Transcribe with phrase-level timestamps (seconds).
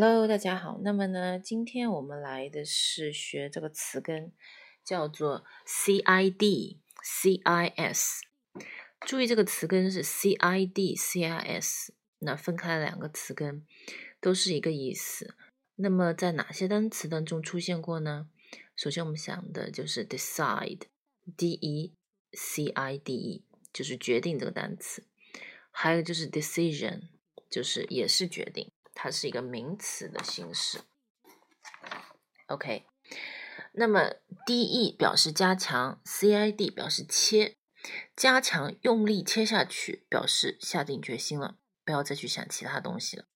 [0.00, 0.78] Hello，大家好。
[0.84, 4.32] 那么呢，今天我们来的是学这个词根，
[4.84, 8.22] 叫做 C I D C I S。
[9.00, 13.66] 注意这个词根是 C I D C I S，那分开两个词根，
[14.20, 15.34] 都是一个意思。
[15.74, 18.28] 那么在哪些单词当中出现过呢？
[18.76, 21.92] 首先我们想的就是 decide，D E
[22.34, 25.02] C I D E，就是决定这个单词。
[25.72, 27.08] 还有就是 decision，
[27.50, 28.70] 就是也是决定。
[29.00, 30.80] 它是一个名词的形式
[32.48, 32.84] ，OK。
[33.74, 37.54] 那么 de 表示加强，cid 表示切，
[38.16, 43.26] 加强用力切下去，表示下定决心了，不要再去想其他东西了。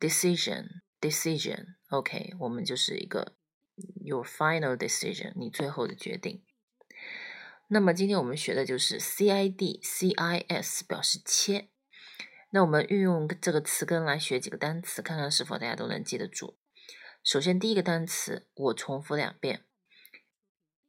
[0.00, 3.36] decision，decision，OK，我们就是一个
[4.02, 6.42] your final decision，你最后的决定。
[7.68, 11.68] 那么今天我们学的就是 cid，cis 表示切。
[12.54, 16.56] 那我们运用这个词根来学几个单词，看看是否大家都能记得住。
[17.24, 19.64] 首先，第一个单词我重复两遍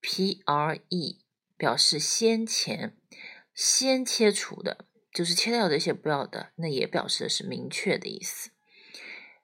[0.00, 1.24] p r e
[1.56, 2.96] 表示先前、
[3.52, 4.86] 先切除的。
[5.14, 8.50] 就是切掉这些不要的，那也表示的是明确的意思。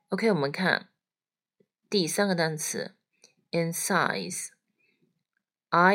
[0.09, 0.89] OK，我们看
[1.89, 2.97] 第三个单词
[3.53, 4.49] ，incise，i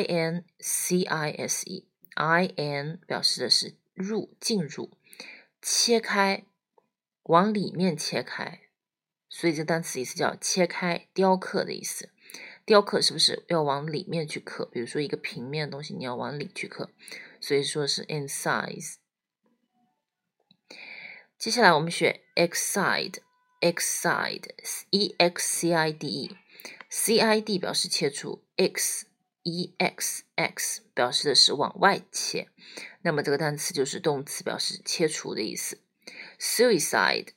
[0.03, 4.97] n c i s e，i n 表示的是入、进入、
[5.61, 6.45] 切开、
[7.23, 8.61] 往里面切开，
[9.27, 12.09] 所以这单词意思叫切开、雕刻的意思。
[12.65, 14.65] 雕刻是不是要往里面去刻？
[14.65, 16.89] 比如说一个平面的东西，你要往里去刻，
[17.41, 18.95] 所以说是 incise。
[21.45, 29.05] 接下来我们学 excide，excide，e x c i d e，c i d 表示切除，x
[29.43, 32.47] e x x 表示的是往外切，
[33.03, 35.77] 那么这个单词就是动词，表示切除的意思。
[36.39, 37.27] suicide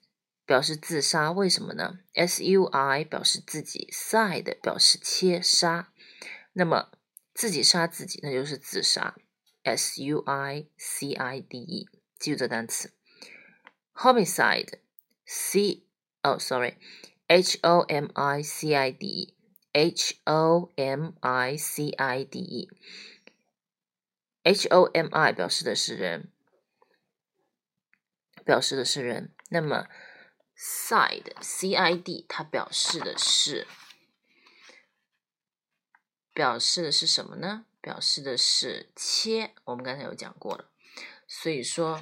[0.46, 5.92] 表示自杀，为什么呢？s u i 表示自己，side 表示切杀，
[6.54, 6.92] 那么
[7.34, 9.16] 自己杀自己，那就是自杀。
[9.64, 12.94] s u i c i d e，记住这单词。
[14.02, 14.78] Homicide,
[15.26, 15.82] C,
[16.22, 16.76] oh sorry,
[17.28, 19.34] H O M I C I D E,
[19.72, 22.70] H O M I C I D E,
[24.44, 26.30] H O M I 表示的是人，
[28.44, 29.34] 表示的是人。
[29.50, 29.88] 那么
[30.56, 33.66] side, C I D 它表示的是
[36.32, 37.66] 表示的是什么呢？
[37.80, 40.70] 表示的是切，我们刚才有讲过了，
[41.26, 42.00] 所以说。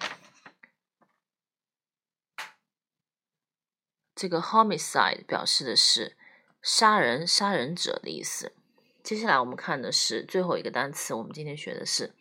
[4.16, 6.16] 这个 homicide 表示的是
[6.62, 8.54] 杀人、杀人者的意思。
[9.03, 12.15] 接下来我们看的是最后一个单词，我们今天学的是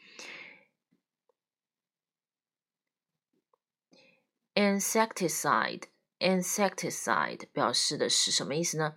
[4.54, 5.84] insecticide。
[6.20, 8.96] insecticide 表示的是什么意思呢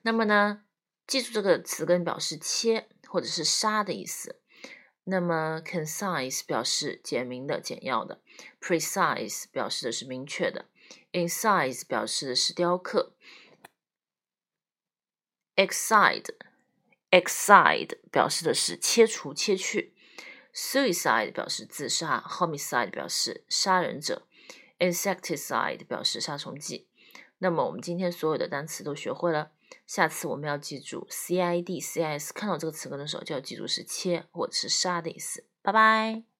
[0.00, 0.62] 那么呢，
[1.06, 4.40] 记住这个词根表示切或者是杀的意思。
[5.04, 8.22] 那么 concise 表示简明的、简要的
[8.62, 10.64] ，precise 表示的是明确的
[11.12, 13.14] ，incise 表示的是雕刻
[15.54, 16.34] ，excite。
[17.16, 19.94] Excide 表示的是切除、切去
[20.54, 24.26] ；suicide 表示自杀；homicide 表示杀人者
[24.78, 26.88] ；insecticide 表示杀虫剂。
[27.38, 29.52] 那么我们今天所有的单词都学会了。
[29.86, 35.44] 下次我们要记住 C I D C I S，看到这个词根的时候就要记住是切或者是杀的意思。
[35.62, 36.35] 拜拜。